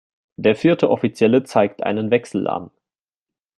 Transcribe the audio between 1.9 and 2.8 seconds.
Wechsel an.